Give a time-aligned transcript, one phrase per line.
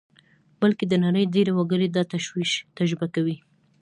[0.61, 3.37] بلکې د نړۍ ډېری وګړي دا تشویش تجربه کوي